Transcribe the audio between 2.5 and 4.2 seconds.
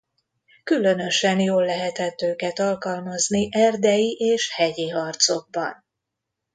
alkalmazni erdei